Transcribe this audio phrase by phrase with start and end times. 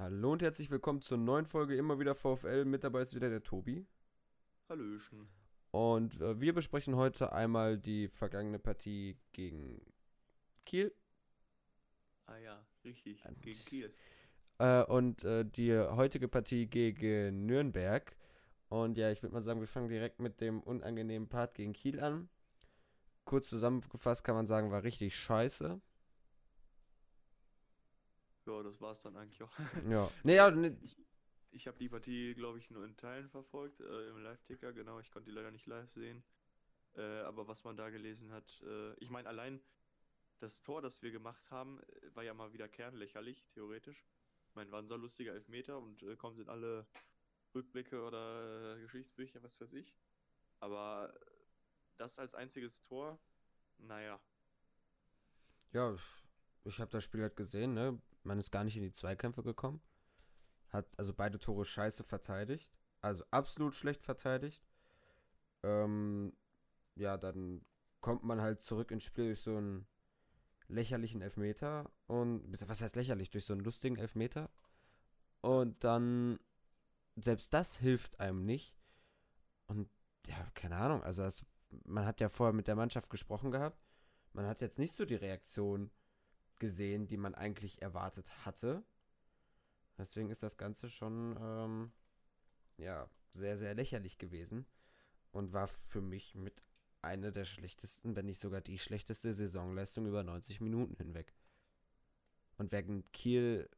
[0.00, 2.64] Hallo und herzlich willkommen zur neuen Folge immer wieder VfL.
[2.64, 3.86] Mit dabei ist wieder der Tobi.
[4.66, 5.28] Hallöchen.
[5.72, 9.78] Und äh, wir besprechen heute einmal die vergangene Partie gegen
[10.64, 10.94] Kiel.
[12.24, 13.92] Ah ja, richtig, gegen Kiel.
[14.56, 18.16] Äh, und äh, die heutige Partie gegen Nürnberg.
[18.70, 22.00] Und ja, ich würde mal sagen, wir fangen direkt mit dem unangenehmen Part gegen Kiel
[22.00, 22.30] an.
[23.26, 25.78] Kurz zusammengefasst kann man sagen, war richtig scheiße.
[28.46, 29.52] Ja, das war es dann eigentlich auch.
[29.90, 30.10] Ja.
[30.24, 30.96] Nee, ja, nee, Ich,
[31.50, 34.98] ich habe die Partie, glaube ich, nur in Teilen verfolgt, äh, im Live-Ticker, genau.
[35.00, 36.22] Ich konnte die leider nicht live sehen.
[36.96, 39.60] Äh, aber was man da gelesen hat, äh, ich meine, allein
[40.38, 44.06] das Tor, das wir gemacht haben, äh, war ja mal wieder kernlächerlich, theoretisch.
[44.48, 46.86] Ich meine, war ein so lustiger Elfmeter und äh, kommt in alle
[47.54, 49.94] Rückblicke oder äh, Geschichtsbücher, was weiß ich.
[50.58, 51.14] Aber
[51.96, 53.20] das als einziges Tor,
[53.78, 54.20] naja,
[55.72, 55.94] ja,
[56.64, 58.00] ich habe das Spiel halt gesehen, ne?
[58.22, 59.80] Man ist gar nicht in die Zweikämpfe gekommen.
[60.68, 62.70] Hat also beide Tore scheiße verteidigt.
[63.00, 64.62] Also absolut schlecht verteidigt.
[65.62, 66.32] Ähm,
[66.94, 67.64] ja, dann
[68.00, 69.86] kommt man halt zurück ins Spiel durch so einen
[70.68, 71.90] lächerlichen Elfmeter.
[72.06, 73.30] Und, was heißt lächerlich?
[73.30, 74.50] Durch so einen lustigen Elfmeter.
[75.40, 76.38] Und dann,
[77.16, 78.76] selbst das hilft einem nicht.
[79.66, 79.88] Und
[80.26, 81.02] ja, keine Ahnung.
[81.02, 81.44] Also, das,
[81.84, 83.80] man hat ja vorher mit der Mannschaft gesprochen gehabt.
[84.32, 85.90] Man hat jetzt nicht so die Reaktion
[86.60, 88.84] gesehen, die man eigentlich erwartet hatte.
[89.98, 91.92] Deswegen ist das Ganze schon, ähm,
[92.76, 94.66] ja, sehr, sehr lächerlich gewesen
[95.32, 96.62] und war für mich mit
[97.02, 101.34] einer der schlechtesten, wenn nicht sogar die schlechteste Saisonleistung über 90 Minuten hinweg.
[102.56, 103.68] Und wenn Kiel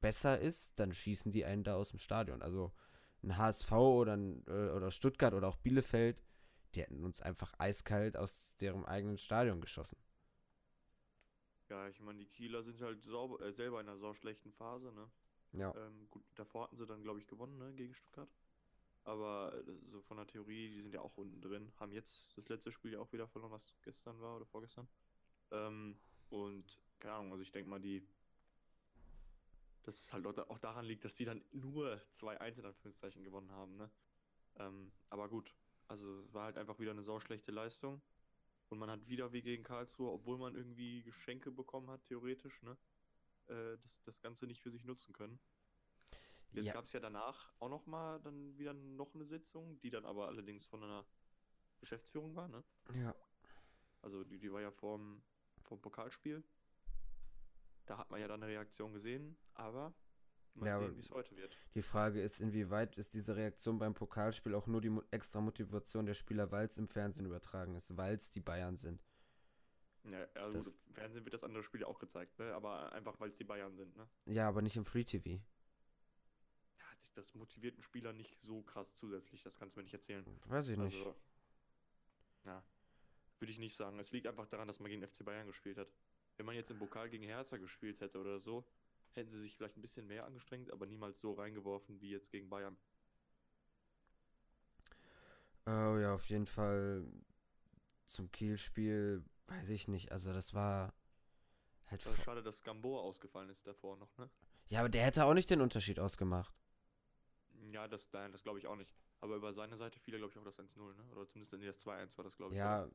[0.00, 2.42] besser ist, dann schießen die einen da aus dem Stadion.
[2.42, 2.72] Also
[3.22, 6.22] ein HSV oder, ein, äh, oder Stuttgart oder auch Bielefeld,
[6.74, 9.98] die hätten uns einfach eiskalt aus deren eigenen Stadion geschossen.
[11.68, 15.10] Ja, ich meine, die Kieler sind halt sauber, äh, selber in einer sauschlechten Phase, ne?
[15.52, 15.74] Ja.
[15.74, 18.28] Ähm, gut, davor hatten sie dann, glaube ich, gewonnen, ne, gegen Stuttgart.
[19.04, 21.72] Aber äh, so von der Theorie, die sind ja auch unten drin.
[21.78, 24.88] Haben jetzt das letzte Spiel ja auch wieder verloren, was gestern war oder vorgestern.
[25.50, 25.96] Ähm,
[26.30, 28.06] und keine Ahnung, also ich denke mal, die.
[29.82, 33.22] Dass es halt auch da- auch daran liegt, dass die dann nur 2-1 in Anführungszeichen
[33.22, 33.90] gewonnen haben, ne?
[34.56, 35.54] Ähm, aber gut,
[35.88, 38.00] also war halt einfach wieder eine sauschlechte Leistung.
[38.68, 42.76] Und man hat wieder wie gegen Karlsruhe, obwohl man irgendwie Geschenke bekommen hat, theoretisch, ne?
[43.46, 45.38] Äh, das, das Ganze nicht für sich nutzen können.
[46.52, 46.72] Jetzt Ja.
[46.72, 50.28] gab es ja danach auch noch mal dann wieder noch eine Sitzung, die dann aber
[50.28, 51.04] allerdings von einer
[51.80, 52.64] Geschäftsführung war, ne?
[52.94, 53.14] Ja.
[54.02, 55.22] Also die, die war ja vorm,
[55.62, 56.42] vorm Pokalspiel.
[57.86, 59.92] Da hat man ja dann eine Reaktion gesehen, aber
[60.56, 61.56] mal Ja, sehen, wie es heute wird.
[61.74, 66.14] Die Frage ist, inwieweit ist diese Reaktion beim Pokalspiel auch nur die extra Motivation der
[66.14, 69.02] Spieler, weil es im Fernsehen übertragen ist, weil es die Bayern sind.
[70.04, 72.52] Ja, also Das- im Fernsehen wird das andere Spiel auch gezeigt, ne?
[72.54, 74.06] Aber einfach, weil es die Bayern sind, ne?
[74.26, 75.30] Ja, aber nicht im Free TV.
[75.30, 80.24] Ja, das motiviert einen Spieler nicht so krass zusätzlich, das kannst du mir nicht erzählen.
[80.46, 80.98] Weiß ich nicht.
[80.98, 81.16] Also,
[82.44, 82.62] ja,
[83.38, 83.98] würde ich nicht sagen.
[83.98, 85.88] Es liegt einfach daran, dass man gegen FC Bayern gespielt hat.
[86.36, 88.66] Wenn man jetzt im Pokal gegen Hertha gespielt hätte oder so,
[89.16, 92.48] hätten sie sich vielleicht ein bisschen mehr angestrengt, aber niemals so reingeworfen wie jetzt gegen
[92.48, 92.76] Bayern.
[95.66, 97.04] Oh ja, auf jeden Fall
[98.04, 100.12] zum Kiel-Spiel, weiß ich nicht.
[100.12, 100.92] Also das war
[101.86, 102.04] halt.
[102.04, 104.28] War vo- schade, dass Gamboa ausgefallen ist davor noch, ne?
[104.68, 106.54] Ja, aber der hätte auch nicht den Unterschied ausgemacht.
[107.70, 108.94] Ja, das, das glaube ich auch nicht.
[109.20, 111.02] Aber über seine Seite fiel er, glaube ich, auch das 1-0, ne?
[111.12, 112.58] Oder zumindest nee, das 2-1 war das, glaube ich.
[112.58, 112.86] Ja.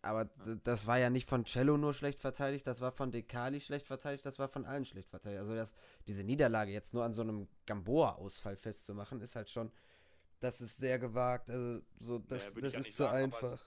[0.00, 0.26] Aber
[0.64, 4.24] das war ja nicht von Cello nur schlecht verteidigt, das war von Dekali schlecht verteidigt,
[4.24, 5.40] das war von allen schlecht verteidigt.
[5.40, 5.74] Also das,
[6.06, 9.72] diese Niederlage jetzt nur an so einem Gamboa-Ausfall festzumachen, ist halt schon,
[10.40, 11.50] das ist sehr gewagt.
[11.50, 13.42] Also so, das, würde das ist zu es- einfach.
[13.54, 13.60] Es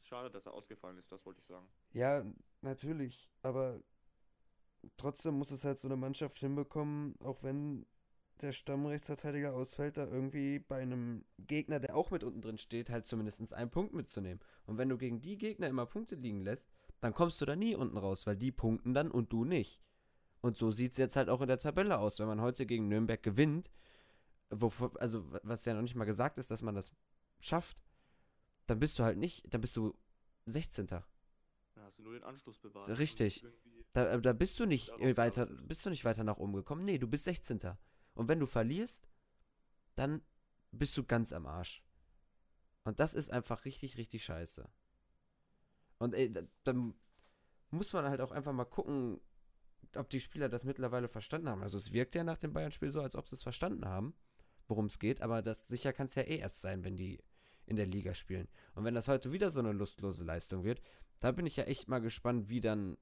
[0.00, 1.66] ist schade, dass er ausgefallen ist, das wollte ich sagen.
[1.92, 2.24] Ja,
[2.60, 3.80] natürlich, aber
[4.96, 7.86] trotzdem muss es halt so eine Mannschaft hinbekommen, auch wenn
[8.42, 13.06] der Stammrechtsverteidiger ausfällt, da irgendwie bei einem Gegner, der auch mit unten drin steht, halt
[13.06, 14.40] zumindest einen Punkt mitzunehmen.
[14.66, 17.74] Und wenn du gegen die Gegner immer Punkte liegen lässt, dann kommst du da nie
[17.74, 19.82] unten raus, weil die punkten dann und du nicht.
[20.40, 22.18] Und so sieht es jetzt halt auch in der Tabelle aus.
[22.20, 23.70] Wenn man heute gegen Nürnberg gewinnt,
[24.50, 26.92] wovor, also was ja noch nicht mal gesagt ist, dass man das
[27.40, 27.76] schafft,
[28.66, 29.94] dann bist du halt nicht, dann bist du
[30.46, 30.86] 16.
[30.86, 31.04] Da
[31.82, 32.96] hast du nur den Anschluss bewahrt.
[32.98, 33.42] Richtig.
[33.42, 36.84] Irgendwie- Da, äh, da bist du nicht weiter, bist du nicht weiter nach oben gekommen.
[36.84, 37.58] Nee, du bist 16.
[38.18, 39.06] Und wenn du verlierst,
[39.94, 40.22] dann
[40.72, 41.84] bist du ganz am Arsch.
[42.82, 44.68] Und das ist einfach richtig, richtig scheiße.
[45.98, 46.94] Und ey, da, dann
[47.70, 49.20] muss man halt auch einfach mal gucken,
[49.94, 51.62] ob die Spieler das mittlerweile verstanden haben.
[51.62, 54.14] Also es wirkt ja nach dem Bayern-Spiel so, als ob sie es verstanden haben,
[54.66, 57.22] worum es geht, aber das sicher kann es ja eh erst sein, wenn die
[57.66, 58.48] in der Liga spielen.
[58.74, 60.82] Und wenn das heute wieder so eine lustlose Leistung wird,
[61.20, 62.98] da bin ich ja echt mal gespannt, wie dann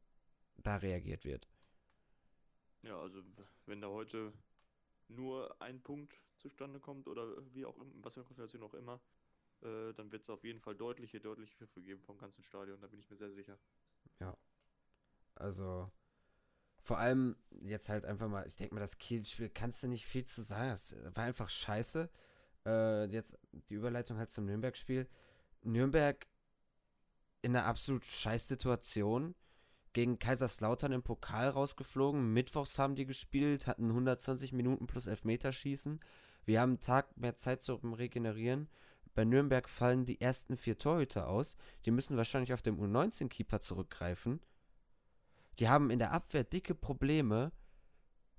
[0.59, 1.49] da reagiert wird.
[2.83, 3.23] Ja, also
[3.65, 4.35] wenn da heute
[5.08, 9.00] nur ein Punkt zustande kommt oder wie auch immer, was für eine Konstellation auch immer,
[9.62, 12.87] äh, dann wird es auf jeden Fall deutliche, deutliche Pfiffe geben vom ganzen Stadion, da
[12.87, 13.58] bin ich mir sehr sicher.
[14.20, 14.37] Ja.
[15.35, 15.91] Also,
[16.81, 20.25] vor allem jetzt halt einfach mal, ich denke mal, das Kiel-Spiel kannst du nicht viel
[20.25, 20.70] zu sagen.
[20.70, 22.08] Es war einfach scheiße.
[22.64, 25.08] Äh, jetzt die Überleitung halt zum Nürnberg-Spiel.
[25.62, 26.26] Nürnberg
[27.43, 29.35] in einer absolut scheiß Situation
[29.96, 32.34] gegen Kaiserslautern im Pokal rausgeflogen.
[32.34, 36.00] Mittwochs haben die gespielt, hatten 120 Minuten plus Elfmeterschießen.
[36.44, 38.69] Wir haben einen Tag mehr Zeit zum Regenerieren.
[39.14, 41.56] Bei Nürnberg fallen die ersten vier Torhüter aus.
[41.87, 44.40] Die müssen wahrscheinlich auf dem U19-Keeper zurückgreifen.
[45.58, 47.50] Die haben in der Abwehr dicke Probleme.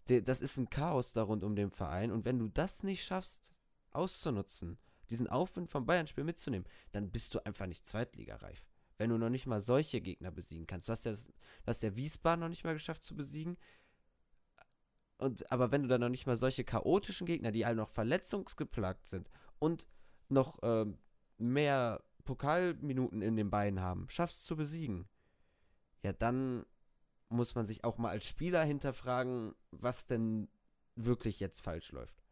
[0.05, 2.11] Das ist ein Chaos da rund um den Verein.
[2.11, 3.51] Und wenn du das nicht schaffst,
[3.89, 4.77] auszunutzen,
[5.09, 8.63] diesen Aufwind vom Bayern-Spiel mitzunehmen, dann bist du einfach nicht zweitligareif.
[8.97, 10.87] Wenn du noch nicht mal solche Gegner besiegen kannst.
[10.87, 11.31] Du hast ja, das,
[11.65, 13.57] hast ja Wiesbaden noch nicht mal geschafft zu besiegen.
[15.17, 19.07] Und, aber wenn du dann noch nicht mal solche chaotischen Gegner, die alle noch verletzungsgeplagt
[19.07, 19.29] sind
[19.59, 19.87] und
[20.29, 20.85] noch äh,
[21.37, 25.07] mehr Pokalminuten in den Beinen haben, schaffst zu besiegen,
[26.03, 26.65] ja, dann
[27.29, 30.47] muss man sich auch mal als Spieler hinterfragen, was denn
[30.95, 32.23] wirklich jetzt falsch läuft.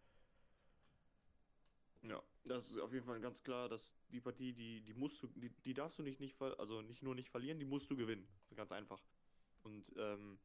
[2.04, 5.28] Ja, das ist auf jeden Fall ganz klar, dass die Partie, die, die musst du,
[5.28, 8.28] die, die darfst du nicht, nicht, also nicht nur nicht verlieren, die musst du gewinnen.
[8.56, 9.02] Ganz einfach.
[9.64, 10.40] Und ähm,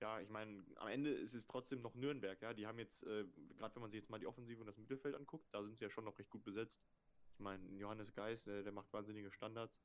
[0.00, 2.54] ja, ich meine, am Ende ist es trotzdem noch Nürnberg, ja.
[2.54, 3.24] Die haben jetzt, äh,
[3.56, 5.84] gerade wenn man sich jetzt mal die Offensive und das Mittelfeld anguckt, da sind sie
[5.84, 6.80] ja schon noch recht gut besetzt.
[7.32, 9.80] Ich meine, Johannes Geis, äh, der macht wahnsinnige Standards.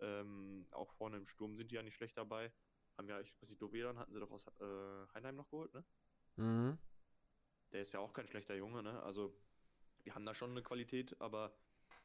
[0.00, 2.52] Ähm, auch vorne im Sturm sind die ja nicht schlecht dabei.
[2.98, 5.84] Haben ja, ich weiß nicht, Dovedan hatten sie doch aus äh, Heinheim noch geholt, ne?
[6.36, 6.78] Mhm.
[7.72, 9.02] Der ist ja auch kein schlechter Junge, ne?
[9.02, 9.34] Also,
[10.04, 11.56] die haben da schon eine Qualität, aber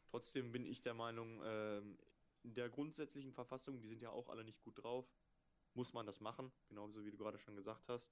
[0.06, 1.98] trotzdem bin ich der Meinung, ähm,
[2.44, 5.12] in der grundsätzlichen Verfassung, die sind ja auch alle nicht gut drauf,
[5.74, 8.12] muss man das machen, genauso wie du gerade schon gesagt hast.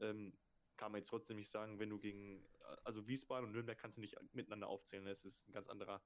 [0.00, 0.32] Ähm,
[0.76, 2.42] kann man jetzt trotzdem nicht sagen, wenn du gegen,
[2.84, 6.02] also Wiesbaden und Nürnberg kannst du nicht miteinander aufzählen, das ist ein ganz anderer,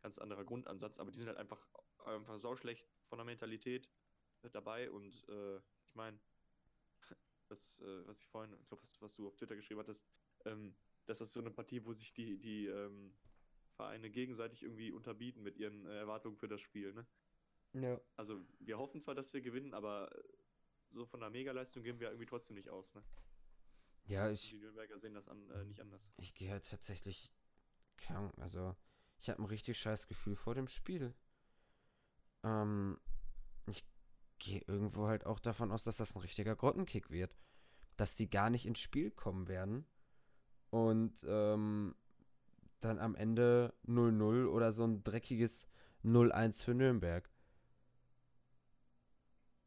[0.00, 1.68] ganz anderer Grundansatz, aber die sind halt einfach,
[2.04, 3.88] einfach sauschlecht von der Mentalität
[4.52, 6.18] dabei und äh, ich meine,
[7.48, 10.04] das, äh, was ich vorhin, ich glaube, was, was, du auf Twitter geschrieben hattest,
[10.44, 10.74] ähm,
[11.08, 13.14] das ist so eine Partie, wo sich die, die ähm,
[13.76, 17.06] Vereine gegenseitig irgendwie unterbieten mit ihren äh, Erwartungen für das Spiel, ne?
[17.72, 18.00] Ja.
[18.16, 20.22] Also wir hoffen zwar, dass wir gewinnen, aber äh,
[20.90, 23.02] so von der Megaleistung gehen wir irgendwie trotzdem nicht aus, ne?
[24.04, 24.50] Ja, ich.
[24.50, 26.02] Die Nürnberger sehen das an, äh, nicht anders.
[26.18, 27.32] Ich gehe halt tatsächlich.
[28.36, 28.76] Also,
[29.20, 31.14] ich habe ein richtig scheiß Gefühl vor dem Spiel.
[32.44, 32.98] Ähm,
[33.66, 33.84] ich
[34.38, 37.36] gehe irgendwo halt auch davon aus, dass das ein richtiger Grottenkick wird.
[37.96, 39.84] Dass die gar nicht ins Spiel kommen werden.
[40.70, 41.94] Und ähm,
[42.80, 45.66] dann am Ende 0-0 oder so ein dreckiges
[46.04, 47.28] 0-1 für Nürnberg.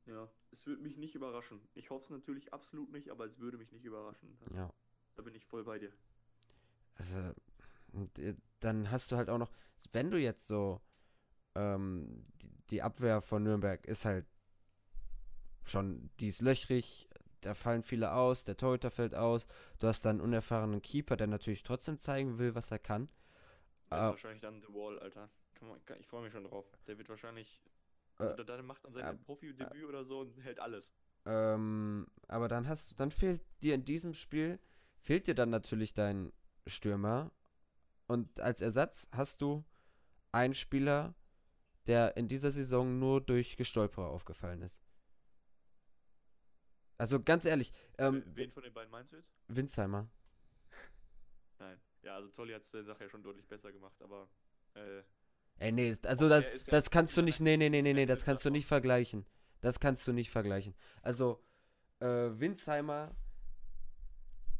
[0.05, 1.59] Ja, es würde mich nicht überraschen.
[1.73, 4.37] Ich hoffe es natürlich absolut nicht, aber es würde mich nicht überraschen.
[4.55, 4.71] Ja.
[5.15, 5.91] Da bin ich voll bei dir.
[6.95, 7.33] Also,
[8.59, 9.51] dann hast du halt auch noch,
[9.91, 10.81] wenn du jetzt so,
[11.55, 14.25] ähm, die, die Abwehr von Nürnberg ist halt
[15.63, 17.09] schon, die ist löchrig,
[17.41, 19.47] da fallen viele aus, der Torhüter fällt aus,
[19.79, 23.09] du hast dann einen unerfahrenen Keeper, der natürlich trotzdem zeigen will, was er kann.
[23.89, 25.29] Das ist uh, wahrscheinlich dann The Wall, Alter.
[25.99, 26.65] ich freue mich schon drauf.
[26.87, 27.61] Der wird wahrscheinlich,
[28.17, 30.93] also uh, der, macht dann sein uh, Profi-Debüt oder so und hält alles.
[31.25, 34.59] Ähm, aber dann hast dann fehlt dir in diesem Spiel,
[35.01, 36.31] fehlt dir dann natürlich dein
[36.65, 37.31] Stürmer
[38.07, 39.63] und als Ersatz hast du
[40.31, 41.13] einen Spieler,
[41.87, 44.81] der in dieser Saison nur durch Gestolperer aufgefallen ist.
[47.01, 47.73] Also ganz ehrlich.
[47.97, 49.33] Ähm, Wen von den beiden meinst du jetzt?
[49.47, 50.07] Winsheimer.
[51.59, 51.81] Nein.
[52.03, 54.29] Ja, also Tolli hat die Sache ja schon deutlich besser gemacht, aber.
[54.75, 55.01] Äh,
[55.57, 57.39] Ey, nee, also das, das kannst du nicht.
[57.39, 59.25] Nee, nee, nee, nee, nee, das kannst du nicht vergleichen.
[59.61, 60.75] Das kannst du nicht vergleichen.
[61.01, 61.43] Also,
[62.01, 63.15] äh, Winsheimer,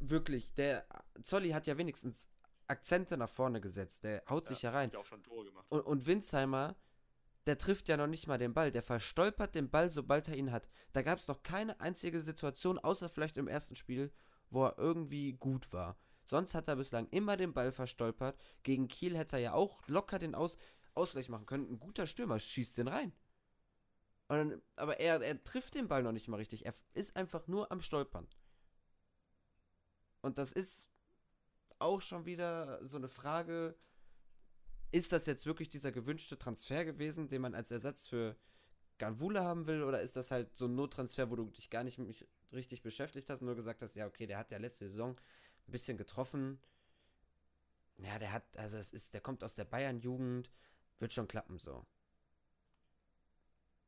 [0.00, 0.84] wirklich, der
[1.22, 2.28] Zolli hat ja wenigstens
[2.66, 4.02] Akzente nach vorne gesetzt.
[4.02, 4.88] Der haut ja, sich ja rein.
[4.88, 5.66] Hat ja auch schon Tore gemacht.
[5.68, 6.74] Und, und Winsheimer,
[7.46, 8.70] der trifft ja noch nicht mal den Ball.
[8.70, 10.68] Der verstolpert den Ball, sobald er ihn hat.
[10.92, 14.12] Da gab es noch keine einzige Situation, außer vielleicht im ersten Spiel,
[14.50, 15.96] wo er irgendwie gut war.
[16.24, 18.38] Sonst hat er bislang immer den Ball verstolpert.
[18.62, 20.56] Gegen Kiel hätte er ja auch locker den Aus
[20.94, 21.70] Ausgleich machen können.
[21.70, 23.12] Ein guter Stürmer schießt den rein.
[24.28, 26.66] Dann, aber er, er trifft den Ball noch nicht mal richtig.
[26.66, 28.28] Er ist einfach nur am Stolpern.
[30.20, 30.88] Und das ist
[31.78, 33.76] auch schon wieder so eine Frage,
[34.92, 38.36] ist das jetzt wirklich dieser gewünschte Transfer gewesen, den man als Ersatz für
[38.98, 41.98] Ganvula haben will, oder ist das halt so ein Nottransfer, wo du dich gar nicht
[41.98, 45.16] mit richtig beschäftigt hast und nur gesagt hast, ja, okay, der hat ja letzte Saison
[45.66, 46.60] ein bisschen getroffen.
[47.98, 50.50] Ja, der hat, also es ist, der kommt aus der Bayern-Jugend,
[50.98, 51.86] wird schon klappen so.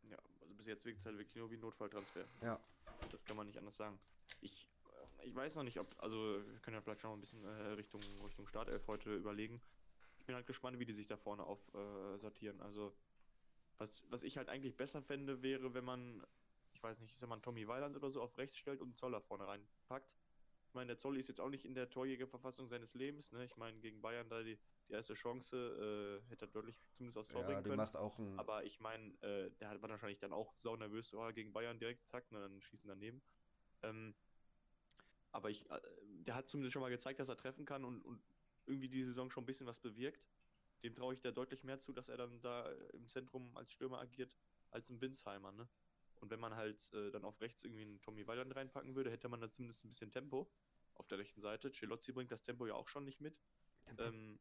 [0.09, 2.25] Ja, also bis jetzt wirkt es halt wirklich nur wie ein Notfalltransfer.
[2.43, 2.59] Ja.
[3.11, 3.99] Das kann man nicht anders sagen.
[4.41, 4.69] Ich
[5.25, 7.73] ich weiß noch nicht, ob, also wir können ja vielleicht schon mal ein bisschen äh,
[7.73, 9.61] Richtung, Richtung Startelf heute überlegen.
[10.25, 12.59] Ich bin halt gespannt, wie die sich da vorne aufsortieren.
[12.59, 12.97] Äh, also,
[13.77, 16.27] was, was ich halt eigentlich besser fände, wäre, wenn man,
[16.73, 19.47] ich weiß nicht, ist man Tommy Weiland oder so auf rechts stellt und Zoller vorne
[19.47, 20.17] reinpackt.
[20.69, 23.33] Ich meine, der Zolli ist jetzt auch nicht in der Torjägerverfassung seines Lebens.
[23.33, 23.45] Ne?
[23.45, 27.29] Ich meine, gegen Bayern da die, die erste Chance äh, hätte er deutlich zumindest aufs
[27.29, 27.77] Tor Ja, bringen können.
[27.77, 28.39] macht auch ein.
[28.39, 31.79] Aber ich meine, äh, der hat- war wahrscheinlich dann auch sau nervös, oh, gegen Bayern
[31.79, 33.21] direkt, zack, ne, dann schießen daneben.
[33.83, 34.15] Ähm,
[35.33, 38.23] aber ich, äh, der hat zumindest schon mal gezeigt, dass er treffen kann und, und
[38.67, 40.27] irgendwie die Saison schon ein bisschen was bewirkt.
[40.83, 44.01] Dem traue ich da deutlich mehr zu, dass er dann da im Zentrum als Stürmer
[44.01, 44.37] agiert,
[44.71, 45.69] als ein Winsheimer, ne?
[46.17, 49.29] Und wenn man halt äh, dann auf rechts irgendwie einen Tommy Weiland reinpacken würde, hätte
[49.29, 50.51] man da zumindest ein bisschen Tempo
[50.95, 51.71] auf der rechten Seite.
[51.71, 53.39] Celozzi bringt das Tempo ja auch schon nicht mit.
[53.99, 54.39] Ähm,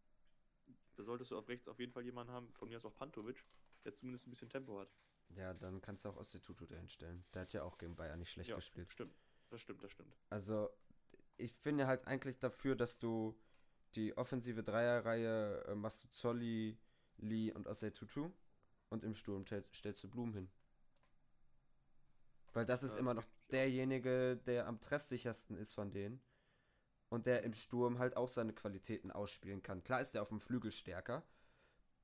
[0.95, 3.43] da solltest du auf rechts auf jeden Fall jemanden haben, von mir aus auch Pantovic,
[3.83, 4.93] der zumindest ein bisschen Tempo hat.
[5.35, 7.25] ja, dann kannst du auch Ostetutu dahin stellen.
[7.33, 8.91] Der hat ja auch gegen Bayern nicht schlecht ja, gespielt.
[8.91, 9.15] stimmt.
[9.49, 10.15] Das stimmt, das stimmt.
[10.29, 10.69] Also,
[11.37, 13.37] ich bin ja halt eigentlich dafür, dass du
[13.95, 16.77] die offensive Dreierreihe äh, machst du Zolli,
[17.17, 18.31] Lee und Osei Tutu
[18.89, 20.49] und im Sturm tel- stellst du Blumen hin.
[22.53, 26.21] Weil das ist Ja, immer noch derjenige, der am treffsichersten ist von denen
[27.09, 29.83] und der im Sturm halt auch seine Qualitäten ausspielen kann.
[29.83, 31.23] Klar ist er auf dem Flügel stärker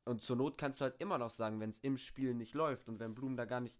[0.05, 2.87] und zur Not kannst du halt immer noch sagen, wenn es im Spiel nicht läuft
[2.87, 3.77] und wenn Blum da gar nicht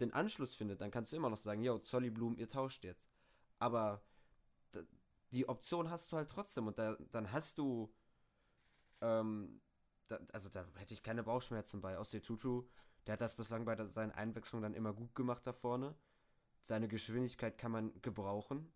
[0.00, 3.10] den Anschluss findet, dann kannst du immer noch sagen, yo, Zolli Blum, ihr tauscht jetzt.
[3.58, 4.02] Aber
[5.32, 7.92] die Option hast du halt trotzdem und da, dann hast du,
[9.00, 9.60] ähm,
[10.08, 11.98] da, also da hätte ich keine Bauchschmerzen bei.
[11.98, 12.66] Aus Tutu,
[13.06, 15.94] der hat das bislang bei seinen Einwechslungen dann immer gut gemacht da vorne.
[16.62, 18.72] Seine Geschwindigkeit kann man gebrauchen.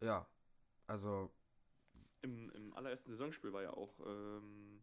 [0.00, 0.26] Ja,
[0.86, 1.30] also,
[2.22, 4.82] Im, Im allerersten Saisonspiel war ja auch ähm,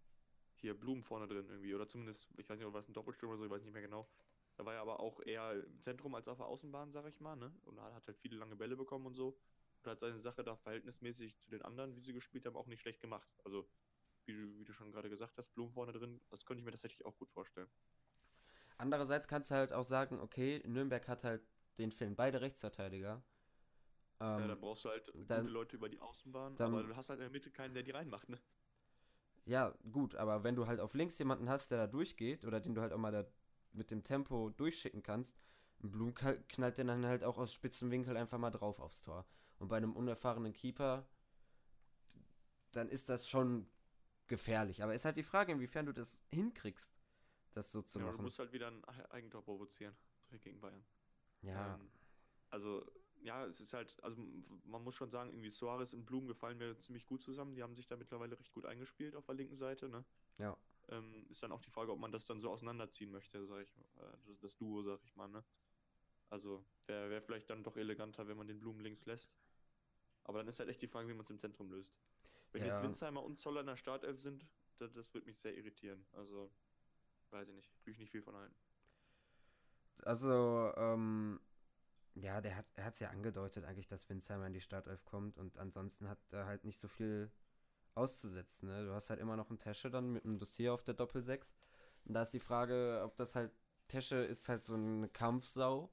[0.55, 1.73] hier Blumen vorne drin irgendwie.
[1.73, 3.81] Oder zumindest, ich weiß nicht, ob das ein Doppelsturm oder so, ich weiß nicht mehr
[3.81, 4.09] genau.
[4.57, 7.35] Da war er aber auch eher im Zentrum als auf der Außenbahn, sag ich mal,
[7.37, 7.53] ne?
[7.65, 9.37] Und hat halt viele lange Bälle bekommen und so.
[9.83, 12.81] Und hat seine Sache da verhältnismäßig zu den anderen, wie sie gespielt haben, auch nicht
[12.81, 13.29] schlecht gemacht.
[13.45, 13.69] Also,
[14.25, 16.71] wie du, wie du schon gerade gesagt hast, Blumen vorne drin, das könnte ich mir
[16.71, 17.69] tatsächlich auch gut vorstellen.
[18.77, 21.41] andererseits kannst du halt auch sagen, okay, Nürnberg hat halt
[21.77, 23.23] den fehlen beide Rechtsverteidiger.
[24.19, 26.95] ja, Ähm, dann brauchst du halt dann- gute Leute über die Außenbahn, dann- aber du
[26.95, 28.39] hast halt in der Mitte keinen, der die reinmacht, ne?
[29.45, 32.75] Ja, gut, aber wenn du halt auf links jemanden hast, der da durchgeht oder den
[32.75, 33.25] du halt auch mal da
[33.71, 35.37] mit dem Tempo durchschicken kannst,
[35.79, 39.25] Blum knallt den dann halt auch aus spitzen Winkel einfach mal drauf aufs Tor.
[39.59, 41.05] Und bei einem unerfahrenen Keeper,
[42.71, 43.67] dann ist das schon
[44.27, 44.83] gefährlich.
[44.83, 46.93] Aber ist halt die Frage, inwiefern du das hinkriegst,
[47.53, 48.19] das so zu Ja, du machen.
[48.19, 49.95] musst halt wieder ein Ei- Eigentor provozieren,
[50.41, 50.83] gegen Bayern.
[51.41, 51.91] Ja, Ähm,
[52.49, 52.85] also,
[53.21, 54.23] ja, es ist halt, also
[54.65, 57.55] man muss schon sagen, irgendwie Suarez und Blum gefallen mir ziemlich gut zusammen.
[57.55, 60.05] Die haben sich da mittlerweile recht gut eingespielt auf der linken Seite, ne?
[60.39, 60.57] ja.
[60.89, 63.77] Ähm, ist dann auch die Frage, ob man das dann so auseinanderziehen möchte, sag ich,
[63.77, 65.43] äh, das, das Duo, sag ich mal, ne?
[66.29, 69.31] Also, wäre wär vielleicht dann doch eleganter, wenn man den Blumen links lässt.
[70.23, 71.97] Aber dann ist halt echt die Frage, wie man es im Zentrum löst.
[72.51, 72.67] Wenn Ja.
[72.67, 74.45] jetzt Winsheimer und Zoller in der Startelf sind,
[74.77, 76.05] da, das würde mich sehr irritieren.
[76.13, 76.51] Also,
[77.31, 78.55] weiß ich nicht, würde ich nicht viel von halten.
[80.03, 81.39] Also, ähm,
[82.15, 85.37] ja, der hat, er hat es ja angedeutet, eigentlich, dass Winsheimer in die Startelf kommt
[85.37, 87.31] und ansonsten hat er halt nicht so viel
[87.95, 88.69] auszusetzen.
[88.69, 88.85] Ne?
[88.85, 91.55] Du hast halt immer noch einen Tesche dann mit einem Dossier auf der Doppel-6.
[92.05, 93.51] Und da ist die Frage, ob das halt,
[93.87, 95.91] Tesche ist halt so eine Kampfsau.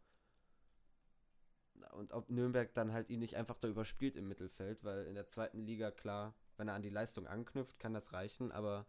[1.93, 5.27] Und ob Nürnberg dann halt ihn nicht einfach da überspielt im Mittelfeld, weil in der
[5.27, 8.87] zweiten Liga, klar, wenn er an die Leistung anknüpft, kann das reichen, aber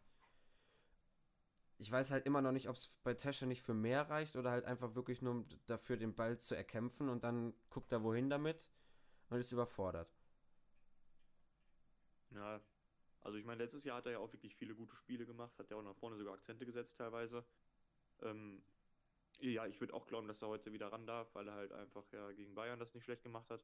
[1.79, 4.51] ich weiß halt immer noch nicht, ob es bei Tesche nicht für mehr reicht oder
[4.51, 8.69] halt einfach wirklich nur dafür den Ball zu erkämpfen und dann guckt er wohin damit
[9.29, 10.11] und ist überfordert.
[12.31, 12.61] Ja,
[13.21, 15.69] also ich meine, letztes Jahr hat er ja auch wirklich viele gute Spiele gemacht, hat
[15.69, 17.45] ja auch nach vorne sogar Akzente gesetzt teilweise.
[18.21, 18.63] Ähm,
[19.39, 22.11] ja, ich würde auch glauben, dass er heute wieder ran darf, weil er halt einfach
[22.11, 23.61] ja gegen Bayern das nicht schlecht gemacht hat.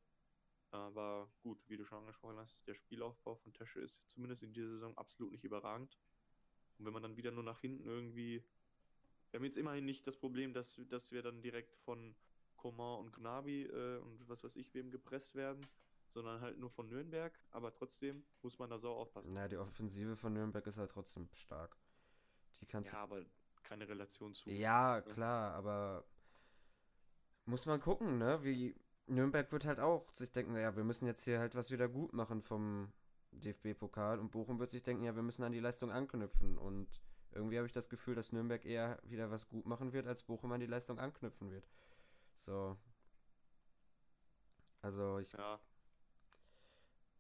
[0.72, 4.70] Aber gut, wie du schon angesprochen hast, der Spielaufbau von Tesche ist zumindest in dieser
[4.70, 6.00] Saison absolut nicht überragend.
[6.77, 8.44] Und wenn man dann wieder nur nach hinten irgendwie.
[9.30, 12.15] Wir haben jetzt immerhin nicht das Problem, dass, dass wir dann direkt von
[12.56, 15.65] Coman und Gnabi äh, und was weiß ich wem gepresst werden,
[16.13, 17.38] sondern halt nur von Nürnberg.
[17.51, 19.34] Aber trotzdem muss man da sau aufpassen.
[19.34, 21.77] Na, die Offensive von Nürnberg ist halt trotzdem stark.
[22.62, 23.25] Die kannst Ja, aber
[23.63, 24.50] keine Relation zu.
[24.50, 26.05] Ja, klar, aber
[27.46, 28.43] muss man gucken, ne?
[28.43, 28.75] Wie
[29.08, 32.13] Nürnberg wird halt auch sich denken, ja, wir müssen jetzt hier halt was wieder gut
[32.13, 32.91] machen vom
[33.32, 36.88] DFB-Pokal und Bochum wird sich denken, ja, wir müssen an die Leistung anknüpfen und
[37.32, 40.51] irgendwie habe ich das Gefühl, dass Nürnberg eher wieder was gut machen wird, als Bochum
[40.51, 41.67] an die Leistung anknüpfen wird.
[42.36, 42.77] So.
[44.82, 45.60] Also, ich, Ja,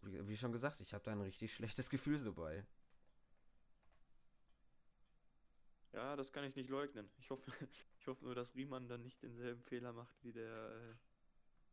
[0.05, 2.65] wie, wie schon gesagt, ich habe da ein richtig schlechtes Gefühl so bei.
[5.93, 7.09] Ja, das kann ich nicht leugnen.
[7.17, 7.43] Ich hoffe,
[7.99, 10.95] ich hoffe nur, dass Riemann dann nicht denselben Fehler macht wie der, äh,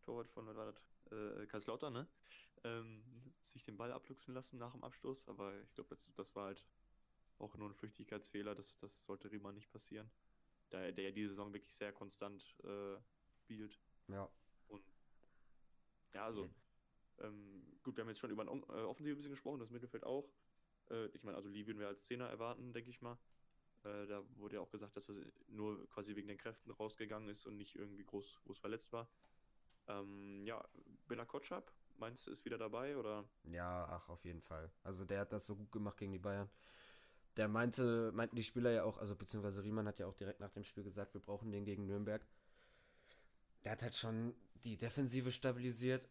[0.02, 0.82] Torwart von was war das?
[1.10, 2.08] Äh, Kaiserslautern, ne?
[2.64, 6.46] Ähm, sich den Ball abluchsen lassen nach dem Abstoß, aber ich glaube, das, das war
[6.46, 6.66] halt
[7.38, 10.10] auch nur ein Flüchtigkeitsfehler, das, das sollte Riemann nicht passieren.
[10.70, 12.96] Da der ja diese Saison wirklich sehr konstant äh,
[13.32, 13.80] spielt.
[14.08, 14.30] Ja.
[14.68, 14.84] Und
[16.12, 16.48] ja, also
[17.18, 20.04] ähm, gut, wir haben jetzt schon über ein äh, Offensive ein bisschen gesprochen, das Mittelfeld
[20.04, 20.30] auch.
[20.90, 23.18] Äh, ich meine, also Lee würden wir als Zehner erwarten, denke ich mal.
[23.84, 25.14] Äh, da wurde ja auch gesagt, dass er
[25.48, 29.08] nur quasi wegen den Kräften rausgegangen ist und nicht irgendwie groß, groß verletzt war.
[29.88, 30.62] Ähm, ja,
[31.08, 33.24] Bela Kotschap, meinst du, ist wieder dabei oder?
[33.44, 34.70] Ja, ach, auf jeden Fall.
[34.82, 36.50] Also der hat das so gut gemacht gegen die Bayern.
[37.36, 40.50] Der meinte, meinten die Spieler ja auch, also beziehungsweise Riemann hat ja auch direkt nach
[40.50, 42.26] dem Spiel gesagt, wir brauchen den gegen Nürnberg.
[43.64, 44.34] Der hat halt schon
[44.64, 46.08] die Defensive stabilisiert.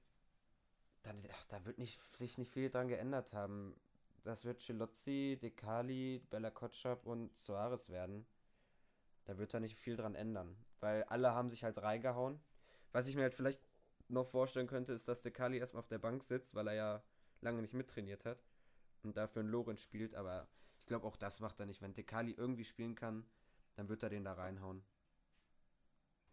[1.03, 1.13] Da,
[1.49, 3.75] da wird nicht, sich nicht viel dran geändert haben.
[4.23, 8.25] Das wird Chilozzi, Dekali, Bella Kotschap und Soares werden.
[9.25, 10.55] Da wird da nicht viel dran ändern.
[10.79, 12.39] Weil alle haben sich halt reingehauen.
[12.91, 13.61] Was ich mir halt vielleicht
[14.07, 17.03] noch vorstellen könnte, ist, dass Dekali erstmal auf der Bank sitzt, weil er ja
[17.41, 18.43] lange nicht mittrainiert hat.
[19.03, 20.15] Und dafür ein Lorenz spielt.
[20.15, 20.47] Aber
[20.81, 21.81] ich glaube, auch das macht er nicht.
[21.81, 23.25] Wenn Dekali irgendwie spielen kann,
[23.75, 24.83] dann wird er den da reinhauen.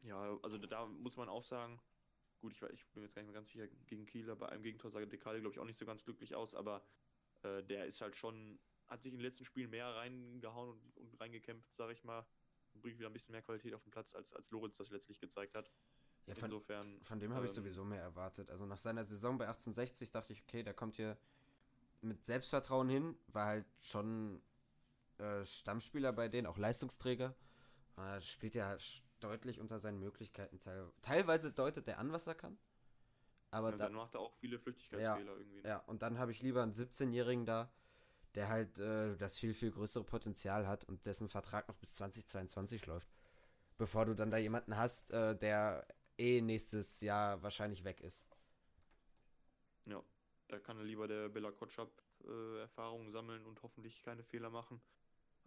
[0.03, 1.81] Ja, also da muss man auch sagen,
[2.41, 4.91] gut, ich, ich bin jetzt gar nicht mehr ganz sicher gegen Kiel, aber im Gegentor
[4.91, 6.83] sah Dekali, glaube ich, auch nicht so ganz glücklich aus, aber
[7.43, 11.21] äh, der ist halt schon, hat sich in den letzten Spielen mehr reingehauen und, und
[11.21, 12.27] reingekämpft, sage ich mal.
[12.75, 15.19] Und bringt wieder ein bisschen mehr Qualität auf den Platz, als, als Lorenz das letztlich
[15.19, 15.71] gezeigt hat.
[16.27, 17.01] Ja, von, Insofern.
[17.03, 18.51] Von dem habe ähm, ich sowieso mehr erwartet.
[18.51, 21.17] Also nach seiner Saison bei 1860 dachte ich, okay, der kommt hier
[22.03, 24.43] mit Selbstvertrauen hin, war halt schon
[25.19, 27.35] äh, Stammspieler bei denen, auch Leistungsträger.
[27.97, 28.77] Äh, spielt ja
[29.21, 30.59] deutlich unter seinen Möglichkeiten.
[30.61, 32.59] Teil teilweise deutet er an, was er kann.
[33.57, 35.63] Aber ja, dann macht er auch viele Flüchtigkeitsfehler ja, irgendwie.
[35.63, 35.69] Ne?
[35.69, 37.73] Ja, und dann habe ich lieber einen 17-Jährigen da,
[38.35, 42.85] der halt äh, das viel, viel größere Potenzial hat und dessen Vertrag noch bis 2022
[42.85, 43.09] läuft.
[43.79, 45.87] Bevor du dann da jemanden hast, äh, der
[46.19, 48.27] eh nächstes Jahr wahrscheinlich weg ist.
[49.87, 50.03] Ja,
[50.49, 51.91] da kann er lieber der Bella Kotschap
[52.25, 54.83] äh, Erfahrungen sammeln und hoffentlich keine Fehler machen.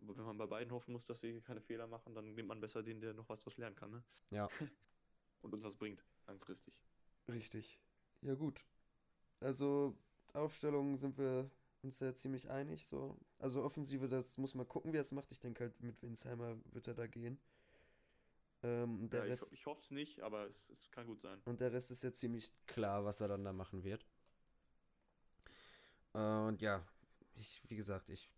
[0.02, 2.60] Aber wenn man bei beiden hoffen muss, dass sie keine Fehler machen, dann nimmt man
[2.60, 3.92] besser den, der noch was daraus lernen kann.
[3.92, 4.04] Ne?
[4.32, 4.50] Ja.
[5.42, 6.74] und uns was bringt, langfristig.
[7.28, 7.80] Richtig.
[8.22, 8.66] Ja, gut.
[9.40, 9.98] Also,
[10.34, 11.50] Aufstellungen sind wir
[11.82, 12.86] uns ja ziemlich einig.
[12.86, 13.18] So.
[13.38, 15.32] Also, Offensive, das muss man gucken, wie er es macht.
[15.32, 17.40] Ich denke halt, mit Winsheimer wird er da gehen.
[18.62, 21.42] Ähm, der ja, Rest, ich, ich hoffe es nicht, aber es, es, kann gut sein.
[21.46, 24.06] Und der Rest ist ja ziemlich klar, was er dann da machen wird.
[26.14, 26.86] Äh, und ja,
[27.36, 28.30] ich, wie gesagt, ich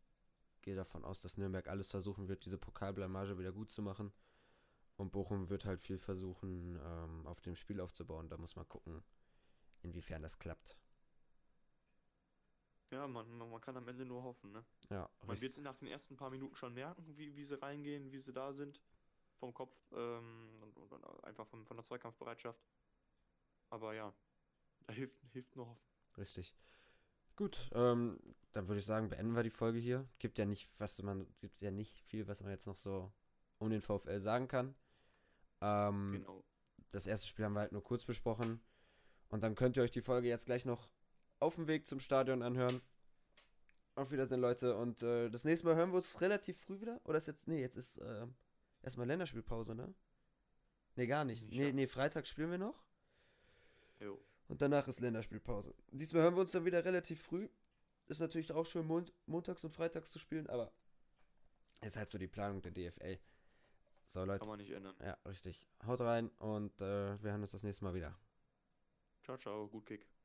[0.61, 4.11] gehe davon aus, dass Nürnberg alles versuchen wird, diese Pokalblamage wieder gut zu machen.
[4.97, 8.29] Und Bochum wird halt viel versuchen, ähm, auf dem Spiel aufzubauen.
[8.29, 9.01] Da muss man gucken,
[9.83, 10.77] inwiefern das klappt.
[12.91, 14.65] Ja, man, man, kann am Ende nur hoffen, ne?
[14.89, 15.09] Ja.
[15.25, 18.19] Man wird es nach den ersten paar Minuten schon merken, wie, wie sie reingehen, wie
[18.19, 18.81] sie da sind.
[19.37, 22.61] Vom Kopf ähm, und, und, einfach von, von der Zweikampfbereitschaft.
[23.69, 24.13] Aber ja,
[24.85, 25.81] da hilft, hilft nur hoffen.
[26.17, 26.53] Richtig.
[27.37, 28.19] Gut, ähm,
[28.51, 30.07] dann würde ich sagen, beenden wir die Folge hier.
[30.19, 33.11] Gibt ja nicht, was man, gibt ja nicht viel, was man jetzt noch so
[33.57, 34.75] um den VfL sagen kann.
[35.61, 36.43] Ähm, genau.
[36.91, 38.61] Das erste Spiel haben wir halt nur kurz besprochen.
[39.31, 40.89] Und dann könnt ihr euch die Folge jetzt gleich noch
[41.39, 42.81] auf dem Weg zum Stadion anhören.
[43.95, 44.75] Auf Wiedersehen, Leute.
[44.77, 47.01] Und äh, das nächste Mal hören wir uns relativ früh wieder.
[47.05, 48.27] Oder ist jetzt, nee, jetzt ist äh,
[48.81, 49.93] erstmal Länderspielpause, ne?
[50.95, 51.43] Nee, gar nicht.
[51.49, 52.83] nicht nee, nee, Freitag spielen wir noch.
[53.99, 54.21] Jo.
[54.47, 55.73] Und danach ist Länderspielpause.
[55.91, 57.47] Diesmal hören wir uns dann wieder relativ früh.
[58.07, 60.73] Ist natürlich auch schön, Mont montags und freitags zu spielen, aber
[61.81, 63.17] ist halt so die Planung der DFL.
[64.05, 64.39] So, Leute.
[64.39, 64.95] Kann man nicht ändern.
[64.99, 65.65] Ja, richtig.
[65.85, 68.13] Haut rein und äh, wir hören uns das nächste Mal wieder.
[69.23, 69.67] Ciao, ciao.
[69.67, 70.20] Gut Kick.